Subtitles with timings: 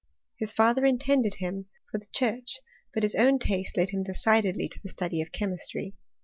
[0.35, 2.57] His father intended him for church;
[2.91, 5.93] but his own taste led him decidedly 16*' study of chemistry.